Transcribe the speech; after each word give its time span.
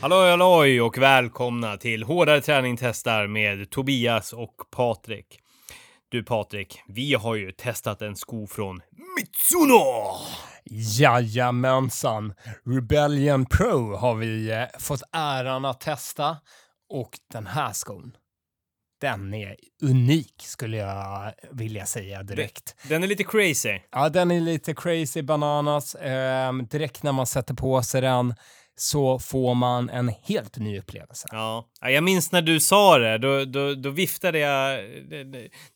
Halloj 0.00 0.30
halloj 0.30 0.80
och 0.80 0.98
välkomna 0.98 1.76
till 1.76 2.02
Hårdare 2.02 2.40
träning 2.40 2.76
testar 2.76 3.26
med 3.26 3.70
Tobias 3.70 4.32
och 4.32 4.54
Patrik. 4.70 5.40
Du 6.08 6.24
Patrik, 6.24 6.82
vi 6.88 7.14
har 7.14 7.34
ju 7.34 7.52
testat 7.52 8.02
en 8.02 8.16
sko 8.16 8.46
från 8.46 8.80
Mitsuno! 9.16 9.82
Jajamensan! 10.98 12.34
Rebellion 12.66 13.46
Pro 13.46 13.96
har 13.96 14.14
vi 14.14 14.50
eh, 14.50 14.64
fått 14.78 15.02
äran 15.12 15.64
att 15.64 15.80
testa 15.80 16.36
och 16.90 17.10
den 17.32 17.46
här 17.46 17.72
skon, 17.72 18.12
den 19.00 19.34
är 19.34 19.56
unik 19.82 20.34
skulle 20.38 20.76
jag 20.76 21.32
vilja 21.52 21.86
säga 21.86 22.22
direkt. 22.22 22.76
Den 22.88 23.02
är 23.02 23.06
lite 23.06 23.24
crazy. 23.24 23.78
Ja, 23.90 24.08
den 24.08 24.30
är 24.30 24.40
lite 24.40 24.74
crazy 24.74 25.22
bananas. 25.22 25.94
Eh, 25.94 26.52
direkt 26.52 27.02
när 27.02 27.12
man 27.12 27.26
sätter 27.26 27.54
på 27.54 27.82
sig 27.82 28.00
den 28.00 28.34
så 28.80 29.18
får 29.18 29.54
man 29.54 29.90
en 29.90 30.08
helt 30.08 30.56
ny 30.58 30.78
upplevelse. 30.78 31.28
Ja, 31.32 31.68
Ja, 31.80 31.90
jag 31.90 32.04
minns 32.04 32.32
när 32.32 32.42
du 32.42 32.60
sa 32.60 32.98
det. 32.98 33.18
Då, 33.18 33.44
då, 33.44 33.74
då 33.74 33.90
viftade 33.90 34.38
jag 34.38 34.84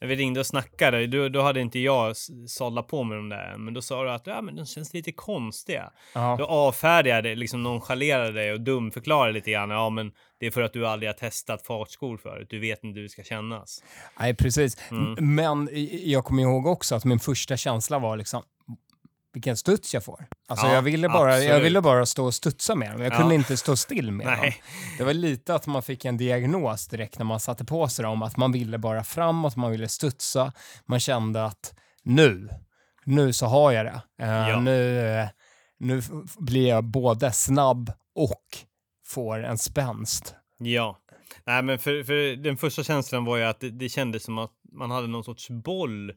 när 0.00 0.06
vi 0.06 0.16
ringde 0.16 0.40
och 0.40 0.46
snackade. 0.46 1.06
Då, 1.06 1.28
då 1.28 1.42
hade 1.42 1.60
inte 1.60 1.78
jag 1.78 2.16
sållat 2.46 2.88
på 2.88 3.02
mig 3.02 3.16
de 3.16 3.28
där. 3.28 3.56
Men 3.58 3.74
då 3.74 3.82
sa 3.82 4.04
du 4.04 4.10
att 4.10 4.26
ja, 4.26 4.42
men 4.42 4.56
de 4.56 4.66
känns 4.66 4.94
lite 4.94 5.12
konstiga. 5.12 5.90
Ja. 6.14 6.36
Då 6.38 6.46
avfärdade 6.46 7.28
jag 7.28 7.38
liksom 7.38 7.62
nonchalerade 7.62 8.32
dig 8.32 8.52
och 8.52 8.60
dumförklarade 8.60 9.32
lite 9.32 9.50
grann. 9.50 9.70
Ja, 9.70 9.90
men 9.90 10.12
det 10.40 10.46
är 10.46 10.50
för 10.50 10.62
att 10.62 10.72
du 10.72 10.86
aldrig 10.86 11.08
har 11.08 11.14
testat 11.14 11.66
fartskor 11.66 12.16
förut. 12.16 12.46
Du 12.50 12.58
vet 12.58 12.84
inte 12.84 12.96
hur 12.96 13.02
det 13.02 13.10
ska 13.10 13.22
kännas. 13.22 13.82
Nej, 14.20 14.34
precis. 14.34 14.90
Mm. 14.90 15.34
Men 15.34 15.68
jag 16.04 16.24
kommer 16.24 16.42
ihåg 16.42 16.66
också 16.66 16.94
att 16.94 17.04
min 17.04 17.20
första 17.20 17.56
känsla 17.56 17.98
var 17.98 18.16
liksom 18.16 18.42
vilken 19.32 19.56
studs 19.56 19.94
jag 19.94 20.04
får. 20.04 20.26
Alltså 20.48 20.66
Ja, 20.66 20.72
jag, 20.74 20.82
ville 20.82 21.08
bara, 21.08 21.38
jag 21.40 21.60
ville 21.60 21.80
bara 21.80 22.06
stå 22.06 22.24
och 22.24 22.34
studsa 22.34 22.74
med 22.74 22.90
dem. 22.92 23.02
Jag 23.02 23.12
Ja. 23.12 23.16
kunde 23.18 23.34
inte 23.34 23.56
stå 23.56 23.76
still 23.76 24.10
med 24.12 24.26
dem. 24.26 24.52
Det 24.98 25.04
var 25.04 25.14
lite 25.14 25.54
att 25.54 25.66
man 25.66 25.82
fick 25.82 26.04
en 26.04 26.16
diagnos 26.16 26.88
direkt 26.88 27.18
när 27.18 27.24
man 27.24 27.40
satte 27.40 27.64
på 27.64 27.88
sig 27.88 28.02
dem. 28.02 28.22
Att 28.22 28.36
man 28.36 28.52
ville 28.52 28.78
bara 28.78 29.04
framåt, 29.04 29.56
man 29.56 29.70
ville 29.70 29.88
studsa. 29.88 30.52
Man 30.86 31.00
kände 31.00 31.44
att 31.44 31.74
nu, 32.02 32.48
nu 33.04 33.32
så 33.32 33.46
har 33.46 33.72
jag 33.72 33.86
det. 33.86 34.02
Eh, 34.22 34.28
Ja. 34.48 34.60
Nu, 34.60 35.06
eh, 35.20 35.28
nu 35.78 36.02
blir 36.38 36.68
jag 36.68 36.84
både 36.84 37.32
snabb 37.32 37.92
och 38.14 38.42
får 39.06 39.44
en 39.44 39.58
spänst. 39.58 40.34
Ja. 40.58 40.98
Nej, 41.46 41.62
men 41.62 41.78
för, 41.78 42.04
för 42.04 42.36
den 42.36 42.56
första 42.56 42.84
känslan 42.84 43.24
var 43.24 43.36
ju 43.36 43.42
att 43.44 43.60
det, 43.60 43.70
det 43.70 43.88
kändes 43.88 44.24
som 44.24 44.38
att 44.38 44.50
man 44.72 44.90
hade 44.90 45.06
någon 45.06 45.24
sorts 45.24 45.50
boll 45.50 46.12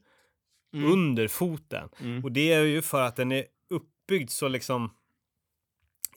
under 0.84 1.28
foten. 1.28 1.90
Mm. 2.00 2.24
Och 2.24 2.32
det 2.32 2.54
är 2.54 2.64
ju 2.64 2.82
för 2.82 3.02
att 3.02 3.16
den 3.16 3.32
är 3.32 3.46
uppbyggd 3.70 4.30
så 4.30 4.48
liksom 4.48 4.92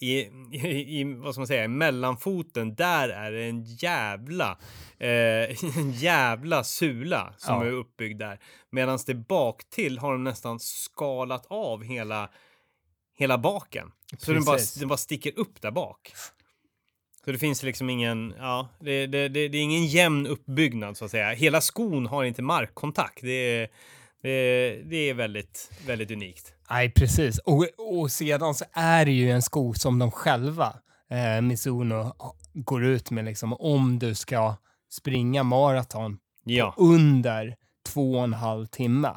i, 0.01 0.19
i, 0.53 1.01
i 1.01 1.05
vad 1.05 1.35
ska 1.35 1.41
man 1.41 1.47
säga, 1.47 1.69
mellanfoten, 1.69 2.75
där 2.75 3.09
är 3.09 3.33
det 3.33 3.45
en 3.45 3.65
jävla, 3.65 4.59
eh, 4.99 5.77
en 5.79 5.93
jävla 5.93 6.65
sula 6.65 7.35
som 7.37 7.55
Ja. 7.55 7.65
är 7.67 7.73
uppbyggd 7.73 8.19
där. 8.19 8.39
Medan 8.71 8.99
det 9.07 9.15
bak 9.15 9.71
till 9.71 9.99
har 9.99 10.13
de 10.13 10.25
nästan 10.25 10.61
skalat 10.61 11.47
av 11.47 11.85
hela, 11.85 12.31
hela 13.19 13.39
baken. 13.39 13.93
Så 14.19 14.33
den 14.33 14.45
bara, 14.45 14.57
Precis. 14.57 14.75
den 14.75 14.89
bara 14.89 14.97
sticker 14.97 15.39
upp 15.39 15.63
där 15.63 15.71
bak. 15.71 16.13
Så 17.25 17.33
det 17.33 17.39
finns 17.39 17.63
liksom 17.63 17.91
ingen, 17.91 18.35
ja, 18.39 18.69
det, 18.81 19.07
det, 19.07 19.29
det, 19.29 19.49
det 19.49 19.59
är 19.59 19.63
ingen 19.63 19.87
jämn 19.87 20.27
uppbyggnad 20.27 20.97
så 20.97 21.05
att 21.05 21.11
säga. 21.11 21.31
Hela 21.33 21.61
skon 21.61 22.07
har 22.07 22.25
inte 22.25 22.43
markkontakt. 22.43 23.19
Det 23.23 23.31
är, 23.33 23.69
det, 24.23 24.83
det 24.91 24.97
är 25.11 25.15
väldigt, 25.15 25.71
väldigt 25.87 26.11
unikt. 26.11 26.55
Nej, 26.71 26.91
precis. 26.93 27.39
Och, 27.39 27.67
och 27.79 28.13
sedan 28.13 28.55
så 28.55 28.65
är 28.73 29.05
det 29.05 29.13
ju 29.13 29.31
en 29.31 29.43
sko 29.43 29.75
som 29.75 29.99
de 29.99 30.11
själva, 30.11 30.77
eh, 31.11 31.41
Mizuno, 31.43 32.15
går 32.55 32.85
ut 32.85 33.11
med 33.11 33.25
liksom 33.25 33.53
om 33.53 33.99
du 33.99 34.15
ska 34.15 34.57
springa 34.91 35.43
maraton 35.43 36.19
Ja, 36.45 36.75
under 36.77 37.57
två 37.89 38.13
och 38.13 38.25
en 38.25 38.35
halv 38.35 38.67
timme, 38.67 39.11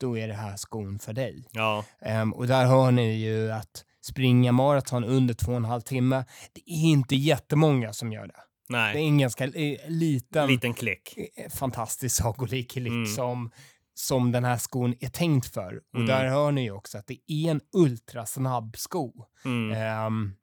då 0.00 0.18
är 0.18 0.28
det 0.28 0.34
här 0.34 0.56
skon 0.56 0.98
för 0.98 1.12
dig. 1.12 1.44
ja, 1.52 1.84
Ehm, 2.02 2.32
och 2.32 2.46
där 2.46 2.66
hör 2.66 2.90
ni 2.90 3.12
ju 3.14 3.52
att 3.52 3.84
springa 4.04 4.52
maraton 4.52 5.04
under 5.04 5.34
två 5.34 5.50
och 5.50 5.56
en 5.56 5.64
halv 5.64 5.80
timme, 5.80 6.24
det 6.52 6.60
är 6.72 6.84
inte 6.90 7.16
jättemånga 7.16 7.92
som 7.92 8.12
gör 8.12 8.26
det. 8.26 8.34
Det 8.68 8.76
är 8.76 8.94
nej, 8.94 9.04
en 9.06 9.18
ganska 9.18 9.44
eh, 9.44 9.78
liten, 9.88 10.48
liten 10.48 10.74
klick. 10.74 11.14
eh, 11.36 11.50
fantastisk 11.50 12.16
sagolik 12.16 12.70
klick 12.70 12.86
Mm. 12.92 13.06
som, 13.06 13.50
som 13.94 14.32
den 14.32 14.44
här 14.44 14.56
skon 14.58 14.94
är 15.00 15.08
tänkt 15.08 15.46
för. 15.54 15.76
Och 15.92 15.94
Mm. 16.00 16.06
där 16.06 16.28
hör 16.28 16.52
ni 16.52 16.62
ju 16.62 16.70
också 16.72 16.98
att 16.98 17.06
det 17.06 17.18
är 17.26 17.50
en 17.50 17.60
ultrasnabb 17.72 18.76
sko. 18.76 19.12
Mm. 19.44 19.72
Ehm, 19.82 20.34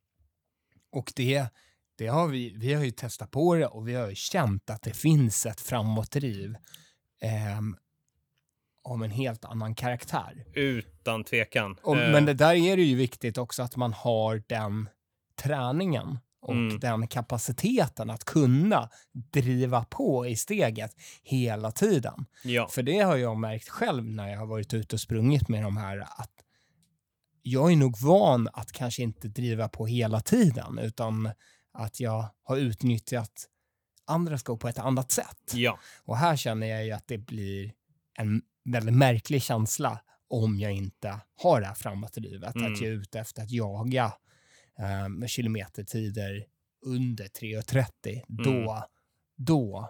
och 0.91 1.13
det, 1.15 1.45
det 1.97 2.07
har 2.07 2.27
vi, 2.27 2.53
vi 2.57 2.73
har 2.73 2.83
ju 2.83 2.91
testat 2.91 3.31
på 3.31 3.55
det 3.55 3.67
och 3.67 3.87
vi 3.87 3.93
har 3.95 4.09
ju 4.09 4.15
känt 4.15 4.69
att 4.69 4.81
det 4.81 4.93
finns 4.93 5.45
ett 5.45 5.61
framåtdriv 5.61 6.55
um, 7.57 7.77
av 8.83 9.03
en 9.03 9.11
helt 9.11 9.45
annan 9.45 9.75
karaktär. 9.75 10.45
Utan 10.53 11.23
tvekan. 11.23 11.77
Och, 11.81 11.97
Eh, 11.97 12.11
Men 12.11 12.25
det 12.25 12.33
där 12.33 12.53
är 12.55 12.77
det 12.77 12.83
ju 12.83 12.95
viktigt 12.95 13.37
också 13.37 13.63
att 13.63 13.75
man 13.75 13.93
har 13.93 14.43
den 14.47 14.89
träningen 15.41 16.19
och 16.41 16.53
Mm. 16.53 16.79
den 16.79 17.07
kapaciteten 17.07 18.09
att 18.09 18.23
kunna 18.25 18.89
driva 19.13 19.83
på 19.85 20.27
i 20.27 20.35
steget 20.35 20.95
hela 21.23 21.72
tiden. 21.72 22.25
ja, 22.44 22.67
För 22.72 22.83
det 22.83 23.00
har 23.00 23.17
jag 23.17 23.38
märkt 23.38 23.69
själv 23.69 24.05
när 24.05 24.27
jag 24.29 24.39
har 24.39 24.45
varit 24.45 24.73
ute 24.73 24.95
och 24.95 24.99
sprungit 24.99 25.49
med 25.49 25.63
de 25.63 25.78
här 25.78 25.97
att 25.99 26.31
jag 27.41 27.72
är 27.72 27.75
nog 27.75 27.97
van 28.01 28.49
att 28.53 28.72
kanske 28.72 29.03
inte 29.03 29.28
driva 29.28 29.69
på 29.69 29.85
hela 29.85 30.19
tiden 30.19 30.78
utan 30.79 31.29
att 31.73 31.99
jag 31.99 32.25
har 32.44 32.57
utnyttjat 32.57 33.45
andra 34.07 34.38
skor 34.38 34.57
på 34.57 34.67
ett 34.67 34.79
annat 34.79 35.11
sätt. 35.11 35.51
ja, 35.53 35.79
Och 36.03 36.17
här 36.17 36.35
känner 36.35 36.67
jag 36.67 36.85
ju 36.85 36.91
att 36.91 37.07
det 37.07 37.17
blir 37.17 37.73
en 38.17 38.41
väldigt 38.66 38.95
märklig 38.95 39.41
känsla 39.44 39.99
om 40.29 40.59
jag 40.59 40.72
inte 40.72 41.19
har 41.41 41.61
det 41.61 41.67
här 41.67 41.73
framåtdrivet. 41.73 42.55
Mm. 42.55 42.73
Att 42.73 42.81
jag 42.81 42.89
är 42.91 42.95
ute 42.95 43.19
efter 43.19 43.41
att 43.44 43.51
jaga 43.51 44.13
um, 45.06 45.28
kilometertider 45.28 46.44
under 46.85 47.25
3.30. 47.25 48.22
Då, 48.28 48.84
då 49.38 49.90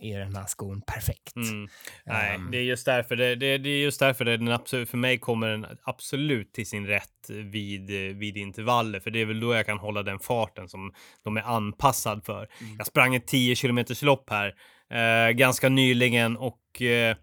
är 0.00 0.18
den 0.18 0.36
här 0.36 0.46
skon 0.46 0.80
perfekt. 0.80 1.36
mm. 1.36 1.68
Nej, 2.06 2.34
Ehm. 2.34 2.50
det 2.50 2.58
är 2.58 2.62
just 2.62 2.86
därför 2.86 3.16
det, 3.16 3.34
det, 3.34 3.58
det 3.58 3.68
är 3.70 3.82
just 3.82 4.00
därför 4.00 4.24
det, 4.24 4.36
den 4.36 4.48
absolut, 4.48 4.90
för 4.90 4.98
mig 4.98 5.18
kommer 5.18 5.48
den 5.48 5.66
absolut 5.82 6.52
till 6.52 6.66
sin 6.66 6.86
rätt 6.86 7.30
vid, 7.30 7.90
vid 8.16 8.36
intervaller, 8.36 9.00
för 9.00 9.10
det 9.10 9.20
är 9.20 9.26
väl 9.26 9.40
då 9.40 9.54
jag 9.54 9.66
kan 9.66 9.78
hålla 9.78 10.02
den 10.02 10.18
farten 10.18 10.68
som 10.68 10.92
de 11.22 11.36
är 11.36 11.42
anpassad 11.42 12.24
för. 12.24 12.48
Mm. 12.60 12.76
Jag 12.78 12.86
sprang 12.86 13.14
ett 13.14 13.26
10 13.26 13.56
kilometers 13.56 14.02
lopp 14.02 14.30
här 14.30 14.54
eh, 14.90 15.30
ganska 15.32 15.68
nyligen 15.68 16.36
och 16.36 16.82
eh, 16.82 17.16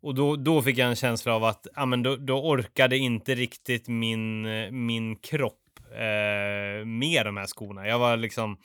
och 0.00 0.14
då, 0.14 0.36
då 0.36 0.62
fick 0.62 0.78
jag 0.78 0.88
en 0.88 0.96
känsla 0.96 1.34
av 1.34 1.44
att 1.44 1.66
ja, 1.76 1.86
men 1.86 2.02
då, 2.02 2.16
då 2.16 2.48
orkade 2.50 2.96
inte 2.98 3.34
riktigt 3.34 3.88
min, 3.88 4.46
eh, 4.46 4.70
min 4.70 5.16
kropp 5.16 5.63
eh, 5.94 6.84
med 6.84 7.26
de 7.26 7.36
här 7.36 7.46
skorna. 7.46 7.86
Jag 7.86 7.98
var 7.98 8.16
liksom... 8.16 8.56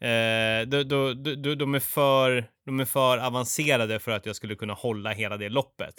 Eh, 0.00 0.66
då, 0.66 0.82
då, 0.82 1.14
då, 1.14 1.54
de, 1.54 1.74
är 1.74 1.80
för, 1.80 2.44
de 2.66 2.80
är 2.80 2.84
för 2.84 3.18
avancerade 3.18 3.98
för 3.98 4.10
att 4.10 4.26
jag 4.26 4.36
skulle 4.36 4.54
kunna 4.54 4.74
hålla 4.74 5.10
hela 5.10 5.36
det 5.36 5.48
loppet. 5.48 5.94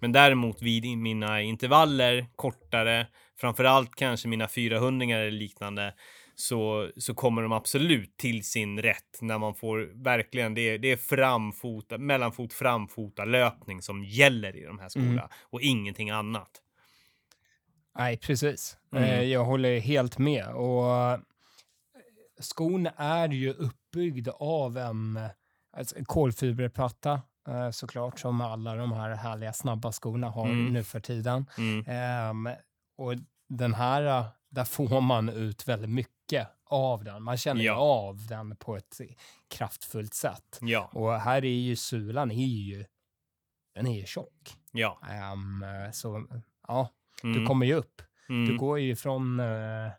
Men 0.00 0.12
däremot 0.12 0.62
vid 0.62 0.98
mina 0.98 1.42
intervaller, 1.42 2.26
kortare, 2.36 3.06
framförallt 3.40 3.94
kanske 3.94 4.28
mina 4.28 4.48
400 4.48 5.06
eller 5.06 5.30
liknande, 5.30 5.94
så, 6.34 6.90
så 6.96 7.14
kommer 7.14 7.42
de 7.42 7.52
absolut 7.52 8.16
till 8.16 8.44
sin 8.44 8.82
rätt 8.82 9.18
när 9.20 9.38
man 9.38 9.54
får 9.54 10.02
verkligen, 10.04 10.54
det 10.54 10.60
är, 10.60 10.78
det 10.78 10.92
är 10.92 10.96
framfota, 10.96 11.98
mellanfot, 11.98 12.52
framfota 12.52 13.24
löpning 13.24 13.82
som 13.82 14.04
gäller 14.04 14.56
i 14.56 14.64
de 14.64 14.78
här 14.78 14.88
skorna 14.88 15.10
Mm. 15.10 15.28
och 15.50 15.60
ingenting 15.60 16.10
annat. 16.10 16.50
Nej, 17.98 18.16
precis. 18.16 18.78
Mm. 18.92 19.04
Eh, 19.04 19.22
Jag 19.22 19.44
håller 19.44 19.80
helt 19.80 20.18
med. 20.18 20.46
Och 20.54 20.96
eh, 20.96 21.18
skon 22.40 22.88
är 22.96 23.28
ju 23.28 23.52
uppbyggd 23.52 24.28
av 24.38 24.78
en, 24.78 25.20
alltså 25.72 25.96
kolfiberplatta 26.04 27.22
eh, 27.48 27.70
såklart, 27.70 28.18
som 28.18 28.40
alla 28.40 28.74
de 28.74 28.92
här 28.92 29.10
härliga 29.14 29.52
snabba 29.52 29.92
skorna 29.92 30.30
har 30.30 30.46
Mm. 30.46 30.72
nu 30.72 30.84
för 30.84 31.00
tiden. 31.00 31.46
Mm. 31.58 31.84
Ehm, 31.88 32.48
och 32.98 33.14
den 33.48 33.74
här, 33.74 34.24
där 34.48 34.64
får 34.64 35.00
man 35.00 35.28
ut 35.28 35.68
väldigt 35.68 35.90
mycket 35.90 36.48
av 36.64 37.04
den. 37.04 37.22
Man 37.22 37.36
känner 37.36 37.62
Ja. 37.64 37.74
av 37.76 38.26
den 38.26 38.56
på 38.56 38.76
ett 38.76 39.00
kraftfullt 39.48 40.14
sätt. 40.14 40.58
Ja, 40.60 40.90
Och 40.92 41.20
här 41.20 41.44
är 41.44 41.48
ju 41.60 41.76
sulan 41.76 42.30
är 42.30 42.46
ju, 42.46 42.84
den 43.74 43.86
är 43.86 43.98
ju 44.00 44.06
tjock. 44.06 44.56
ja. 44.72 44.98
Eh, 45.10 45.90
så 45.92 46.26
ja, 46.68 46.88
Mm. 47.24 47.40
du 47.40 47.46
kommer 47.46 47.66
ju 47.66 47.74
upp. 47.74 48.02
mm. 48.28 48.46
Du 48.50 48.58
går 48.58 48.78
ju 48.80 48.96
från, 48.96 49.40
eh, 49.40 49.46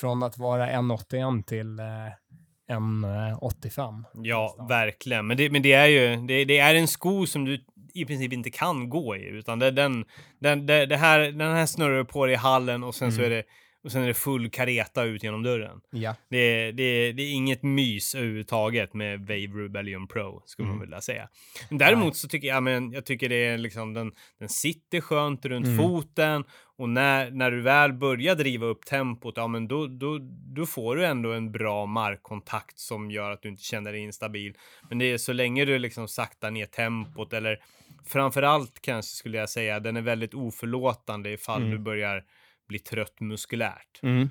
från 0.00 0.22
att 0.22 0.38
vara 0.38 0.70
1,81 0.70 1.42
till 1.42 1.78
eh, 1.78 2.74
1,85. 2.76 4.04
Ja, 4.14 4.66
verkligen. 4.68 5.26
Men 5.26 5.36
det, 5.36 5.50
men 5.50 5.62
det 5.62 5.72
är 5.72 5.86
ju, 5.86 6.16
det, 6.26 6.44
det 6.44 6.58
är 6.58 6.74
en 6.74 6.88
sko 6.88 7.26
som 7.26 7.44
du 7.44 7.64
i 7.94 8.04
princip 8.04 8.32
inte 8.32 8.50
kan 8.50 8.88
gå 8.90 9.16
i, 9.16 9.22
utan 9.24 9.58
det, 9.58 9.70
den, 9.70 10.04
den, 10.38 10.66
det, 10.66 10.86
det 10.86 10.96
här, 10.96 11.20
den 11.20 11.54
här 11.54 11.66
snurrar 11.66 11.96
du 11.98 12.04
på 12.04 12.26
dig 12.26 12.34
i 12.34 12.38
hallen 12.38 12.84
och 12.84 12.94
sen 12.94 13.12
så 13.12 13.20
är 13.22 13.26
Mm. 13.26 13.36
det 13.36 13.42
och 13.86 13.92
sen 13.92 14.02
är 14.02 14.06
det 14.06 14.14
full 14.14 14.50
kareta 14.50 15.04
ut 15.04 15.22
genom 15.22 15.42
dörren. 15.42 15.80
Ja. 15.90 16.14
Det 16.30 16.36
är, 16.38 16.72
det, 16.72 17.12
det 17.12 17.22
är 17.22 17.32
inget 17.32 17.62
mys 17.62 18.14
överhuvudtaget 18.14 18.94
med 18.94 19.20
Wave 19.20 19.64
Rebellion 19.64 20.08
Pro, 20.08 20.42
skulle 20.46 20.66
Mm. 20.66 20.78
man 20.78 20.86
vilja 20.86 21.00
säga. 21.00 21.28
Men 21.68 21.78
däremot 21.78 22.16
så 22.16 22.28
tycker 22.28 22.48
jag, 22.48 22.62
men, 22.62 22.92
jag 22.92 23.04
tycker 23.06 23.28
det 23.28 23.46
är 23.46 23.58
liksom, 23.58 23.94
den, 23.94 24.12
den 24.38 24.48
sitter 24.48 25.00
skönt 25.00 25.44
runt 25.46 25.66
Mm. 25.66 25.78
foten 25.78 26.44
och 26.78 26.88
när, 26.88 27.30
när 27.30 27.50
du 27.50 27.60
väl 27.60 27.92
börjar 27.92 28.34
driva 28.34 28.66
upp 28.66 28.84
tempot, 28.84 29.34
ja 29.36 29.46
men 29.46 29.68
då, 29.68 29.86
då, 29.86 30.18
då 30.54 30.66
får 30.66 30.96
du 30.96 31.06
ändå 31.06 31.32
en 31.32 31.52
bra 31.52 31.86
markkontakt 31.86 32.78
som 32.78 33.10
gör 33.10 33.30
att 33.30 33.42
du 33.42 33.48
inte 33.48 33.62
känner 33.62 33.92
dig 33.92 34.00
instabil. 34.00 34.54
Men 34.88 34.98
det 34.98 35.04
är 35.04 35.18
så 35.18 35.32
länge 35.32 35.64
du 35.64 35.78
liksom 35.78 36.08
saktar 36.08 36.50
ner 36.50 36.66
tempot 36.66 37.32
eller 37.32 37.58
framförallt 38.06 38.80
kanske 38.82 39.16
skulle 39.16 39.38
jag 39.38 39.50
säga, 39.50 39.80
den 39.80 39.96
är 39.96 40.00
väldigt 40.02 40.34
oförlåtande 40.34 41.30
ifall 41.30 41.60
Mm. 41.62 41.70
du 41.70 41.78
börjar 41.78 42.24
bli 42.68 42.78
trött 42.78 43.20
muskulärt. 43.20 44.00
Mm. 44.02 44.30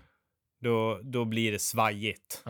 Då, 0.62 1.00
då 1.04 1.26
blir 1.26 1.52
det 1.52 1.60
svajigt. 1.60 2.44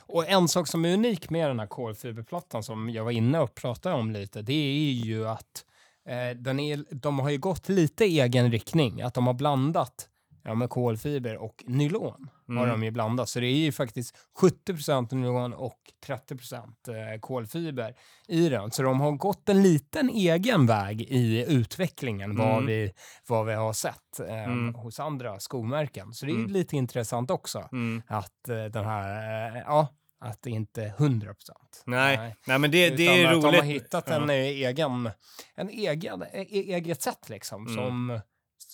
Och 0.00 0.28
en 0.28 0.48
sak 0.48 0.68
som 0.68 0.84
är 0.84 0.94
unik 0.94 1.30
med 1.30 1.50
den 1.50 1.58
här 1.60 1.66
kolfiberplattan 1.66 2.62
som 2.62 2.90
jag 2.90 3.04
var 3.04 3.10
inne 3.10 3.40
och 3.40 3.54
pratade 3.54 3.94
om 3.94 4.10
lite, 4.10 4.42
det 4.42 4.52
är 4.52 4.92
ju 4.92 5.28
att 5.28 5.64
eh, 6.08 6.36
den 6.36 6.60
är, 6.60 6.84
de 6.90 7.18
har 7.18 7.30
ju 7.30 7.38
gått 7.38 7.68
lite 7.68 8.04
egen 8.04 8.50
riktning. 8.50 9.02
Att 9.02 9.14
de 9.14 9.26
har 9.26 9.34
blandat 9.34 10.08
ja, 10.46 10.54
med 10.54 10.70
kolfiber 10.70 11.36
och 11.36 11.64
nylon. 11.66 12.28
Har 12.48 12.54
Mm. 12.54 12.68
de 12.68 12.82
ju 12.84 12.90
blandat. 12.90 13.28
Så 13.28 13.40
det 13.40 13.46
är 13.46 13.56
ju 13.56 13.72
faktiskt 13.72 14.16
70% 14.40 15.14
nylon 15.14 15.52
och 15.54 15.78
30 16.06 16.34
eh, 16.54 17.20
kolfiber 17.20 17.94
i 18.28 18.48
den. 18.48 18.70
Så 18.70 18.82
de 18.82 19.00
har 19.00 19.12
gått 19.12 19.48
en 19.48 19.62
liten 19.62 20.08
egen 20.10 20.66
väg 20.66 21.02
i 21.02 21.44
utvecklingen 21.48 22.36
vad, 22.36 22.52
Mm. 22.52 22.66
vi, 22.66 22.92
vad 23.28 23.46
vi 23.46 23.54
har 23.54 23.72
sett 23.72 24.20
eh, 24.20 24.44
Mm. 24.44 24.74
hos 24.74 25.00
andra 25.00 25.40
skomärken. 25.40 26.12
Så 26.14 26.26
det 26.26 26.32
är 26.32 26.34
ju 26.34 26.40
Mm. 26.40 26.52
lite 26.52 26.76
intressant 26.76 27.30
också 27.30 27.68
Mm. 27.72 28.02
att 28.06 28.48
eh, 28.48 28.64
den 28.64 28.84
här, 28.84 29.56
eh, 29.56 29.62
ja, 29.66 29.88
att 30.20 30.42
det 30.42 30.50
inte 30.50 30.82
är 30.84 30.88
100 30.88 31.34
procent. 31.34 31.82
Nej. 31.86 32.36
Nej, 32.46 32.58
men 32.58 32.70
det, 32.70 32.90
det 32.90 33.06
är 33.22 33.26
att 33.26 33.32
roligt. 33.32 33.42
de 33.52 33.56
har 33.56 33.62
hittat 33.64 34.08
en 34.10 34.30
eh, 34.30 34.36
egen, 34.36 35.10
en 35.54 35.68
egen, 35.68 36.22
e- 36.22 36.46
eget 36.74 37.02
sätt 37.02 37.28
liksom, 37.28 37.66
Mm. 37.66 37.76
som, 37.76 38.20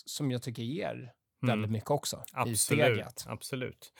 som 0.07 0.31
jag 0.31 0.43
tycker 0.43 0.63
ger 0.63 1.13
Mm. 1.43 1.53
väldigt 1.53 1.71
mycket 1.71 1.91
också 1.91 2.23
Absolut, 2.33 3.25
absolut. 3.27 3.93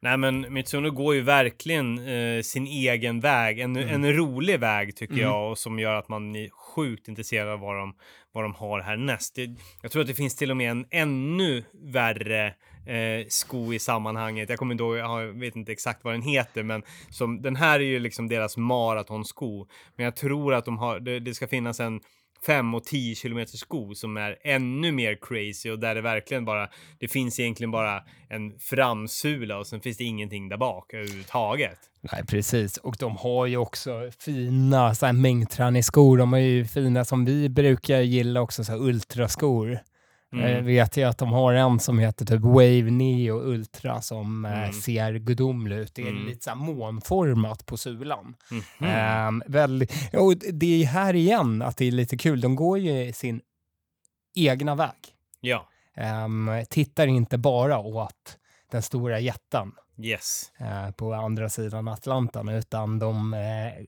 Nej, 0.00 0.16
men 0.16 0.52
Mitsuno 0.52 0.90
går 0.90 1.14
ju 1.14 1.20
verkligen 1.20 1.98
eh, 2.08 2.42
sin 2.42 2.66
egen 2.66 3.20
väg. 3.20 3.58
En, 3.60 3.76
Mm. 3.76 4.04
en 4.04 4.12
rolig 4.16 4.60
väg 4.60 4.96
tycker 4.96 5.14
Mm. 5.14 5.24
jag 5.26 5.50
och 5.50 5.58
som 5.58 5.78
gör 5.78 5.94
att 5.94 6.08
man 6.08 6.36
är 6.36 6.50
sjukt 6.50 7.08
intresserad 7.08 7.48
av 7.48 7.60
vad 7.60 7.76
de, 7.76 7.94
vad 8.32 8.44
de 8.44 8.54
har 8.54 8.80
härnäst. 8.80 9.34
Det, 9.34 9.50
jag 9.82 9.90
tror 9.92 10.02
att 10.02 10.08
det 10.08 10.14
finns 10.14 10.36
till 10.36 10.50
och 10.50 10.56
med 10.56 10.70
en 10.70 10.86
ännu 10.90 11.64
värre 11.72 12.46
eh, 12.86 13.26
sko 13.28 13.72
i 13.72 13.78
sammanhanget. 13.78 14.48
Jag 14.48 14.58
kommer 14.58 14.74
inte 14.74 14.84
ihåg, 14.84 14.96
jag 14.96 15.40
vet 15.40 15.56
inte 15.56 15.72
exakt 15.72 16.04
vad 16.04 16.14
den 16.14 16.22
heter, 16.22 16.62
men 16.62 16.82
som, 17.10 17.42
den 17.42 17.56
här 17.56 17.80
är 17.80 17.84
ju 17.84 17.98
liksom 17.98 18.28
deras 18.28 18.56
maratonsko. 18.56 19.66
Men 19.96 20.04
jag 20.04 20.16
tror 20.16 20.54
att 20.54 20.64
de 20.64 20.78
har, 20.78 21.00
det, 21.00 21.20
det 21.20 21.34
ska 21.34 21.46
finnas 21.46 21.80
en 21.80 22.00
5 22.46 22.74
och 22.74 22.84
10 22.84 23.14
km 23.14 23.46
sko 23.46 23.94
som 23.94 24.16
är 24.16 24.38
ännu 24.42 24.92
mer 24.92 25.18
crazy 25.20 25.70
och 25.70 25.78
där 25.78 25.94
det 25.94 26.00
verkligen 26.00 26.44
bara, 26.44 26.68
det 26.98 27.08
finns 27.08 27.40
egentligen 27.40 27.70
bara 27.70 28.02
en 28.28 28.58
framsula 28.58 29.58
och 29.58 29.66
sen 29.66 29.80
finns 29.80 29.96
det 29.96 30.04
ingenting 30.04 30.48
där 30.48 30.56
bak 30.56 30.94
överhuvudtaget. 30.94 31.78
Nej, 32.12 32.24
precis. 32.26 32.76
Och 32.76 32.96
de 32.98 33.16
har 33.16 33.46
ju 33.46 33.56
också 33.56 34.10
fina 34.18 34.94
så 34.94 35.06
här, 35.06 35.12
mängdträningsskor. 35.12 36.18
De 36.18 36.32
har 36.32 36.40
ju 36.40 36.64
fina 36.64 37.04
som 37.04 37.24
vi 37.24 37.48
brukar 37.48 38.00
gilla 38.00 38.40
också, 38.40 38.64
så 38.64 38.72
här, 38.72 38.78
ultraskor. 38.78 39.78
Mm. 40.38 40.52
Jag 40.52 40.62
vet 40.62 40.96
ju 40.96 41.02
att 41.04 41.18
de 41.18 41.32
har 41.32 41.52
en 41.52 41.80
som 41.80 41.98
heter 41.98 42.26
typ 42.26 42.40
Wave 42.40 42.90
Neo 42.90 43.40
Ultra 43.40 44.00
som 44.00 44.44
eh, 44.44 44.58
Mm. 44.58 44.72
ser 44.72 45.14
gudomlig 45.14 45.76
ut. 45.76 45.94
Det 45.94 46.02
är 46.02 46.06
Mm. 46.10 46.26
lite 46.26 46.44
så 46.50 46.54
månformat 46.54 47.66
på 47.66 47.76
sulan. 47.76 48.34
Mhm. 48.50 48.88
Ehm, 48.90 49.42
väldigt, 49.46 49.92
och 50.14 50.34
det 50.52 50.82
är 50.82 50.86
här 50.86 51.14
igen 51.14 51.62
att 51.62 51.76
det 51.76 51.84
är 51.86 51.92
lite 51.92 52.16
kul. 52.16 52.40
De 52.40 52.56
går 52.56 52.78
ju 52.78 53.12
sin 53.12 53.40
egna 54.34 54.74
väg. 54.74 54.96
Ja, 55.40 55.68
Ehm, 55.96 56.50
tittar 56.70 57.06
inte 57.06 57.38
bara 57.38 57.78
åt 57.78 58.38
den 58.70 58.82
stora 58.82 59.20
jätten 59.20 59.72
yes. 59.98 60.52
eh, 60.58 60.90
på 60.90 61.14
andra 61.14 61.48
sidan 61.48 61.88
Atlanten, 61.88 62.48
utan 62.48 62.98
de 62.98 63.34
eh, 63.34 63.84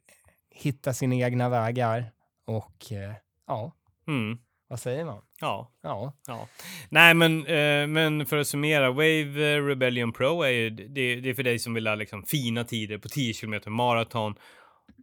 hittar 0.51 0.93
sina 0.93 1.15
egna 1.15 1.49
vägar 1.49 2.13
och 2.47 2.93
eh, 2.93 3.13
ja, 3.47 3.73
Mm. 4.09 4.39
Vad 4.69 4.81
säger 4.81 5.05
man? 5.05 5.23
Ja, 5.41 5.73
Ja, 5.83 6.13
ja. 6.27 6.49
Nej, 6.89 7.15
men, 7.15 7.47
eh, 7.47 7.87
men 7.87 8.27
för 8.27 8.37
att 8.37 8.47
summera, 8.47 8.91
Wave 8.91 9.55
eh, 9.55 9.65
Rebellion 9.65 10.13
Pro 10.13 10.43
är 10.43 10.51
ju, 10.51 10.71
det, 10.71 11.17
det 11.17 11.31
är 11.31 11.35
för 11.35 11.43
dig 11.43 11.59
som 11.59 11.75
vill 11.75 11.87
ha 11.87 11.95
liksom 11.95 12.23
fina 12.23 12.65
tider 12.65 12.99
på 12.99 13.09
10 13.09 13.35
kilometer 13.35 13.71
maraton, 13.71 14.35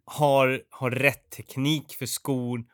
har, 0.06 0.62
har 0.70 0.92
rätt 0.92 1.30
teknik 1.30 1.94
för 1.94 2.06
skor 2.06 2.66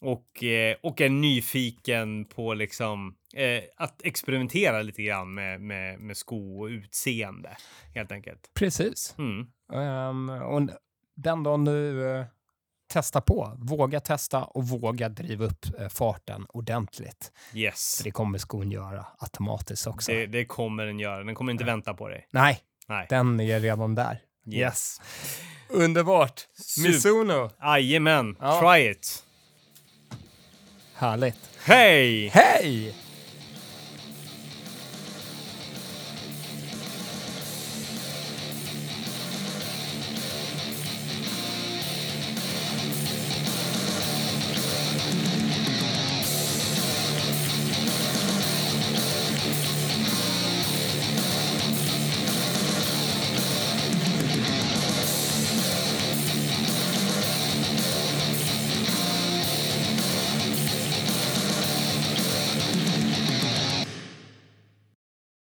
och, 0.00 0.44
eh, 0.44 0.76
och 0.82 1.00
är 1.00 1.08
nyfiken 1.08 2.24
på 2.24 2.54
liksom 2.54 3.16
eh, 3.34 3.62
att 3.76 4.02
experimentera 4.04 4.82
lite 4.82 5.02
grann 5.02 5.34
med, 5.34 5.60
med, 5.60 6.00
med 6.00 6.16
sko 6.16 6.60
och 6.60 6.66
utseende 6.66 7.56
helt 7.94 8.12
enkelt. 8.12 8.50
precis. 8.54 9.14
Mm. 9.18 9.46
Ehm, 9.72 10.28
och 10.28 10.62
den 11.16 11.42
dagen 11.42 11.64
du 11.64 12.24
testar 12.92 13.20
på, 13.20 13.52
våga 13.58 14.00
testa 14.00 14.44
och 14.44 14.68
våga 14.68 15.08
driva 15.08 15.44
upp 15.44 15.66
eh, 15.80 15.88
farten 15.88 16.46
ordentligt. 16.48 17.32
Yes, 17.54 17.96
För 17.96 18.04
det 18.04 18.10
kommer 18.10 18.38
skon 18.38 18.70
göra 18.70 19.06
automatiskt 19.18 19.86
också. 19.86 20.12
det, 20.12 20.26
det 20.26 20.44
kommer 20.44 20.86
den 20.86 20.98
göra. 21.00 21.24
Den 21.24 21.34
kommer 21.34 21.52
inte 21.52 21.64
vänta 21.64 21.94
på 21.94 22.08
dig. 22.08 22.26
Nej, 22.30 22.58
Nej. 22.88 23.06
den 23.10 23.40
är 23.40 23.60
redan 23.60 23.94
där. 23.94 24.20
Yes. 24.52 25.00
Underbart! 25.68 26.40
Super. 26.52 26.88
Mizuno, 26.88 27.50
Jajamän, 27.62 28.36
Ja. 28.40 28.60
try 28.60 28.90
it. 28.90 29.24
härligt. 30.94 31.50
Hej! 31.64 32.28
Hej! 32.28 32.94